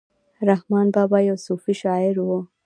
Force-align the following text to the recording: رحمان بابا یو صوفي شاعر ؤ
رحمان 0.49 0.87
بابا 0.95 1.17
یو 1.29 1.37
صوفي 1.45 1.73
شاعر 1.81 2.15
ؤ 2.31 2.37